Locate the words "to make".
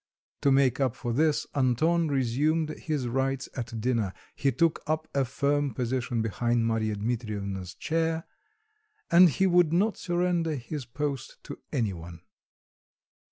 0.41-0.79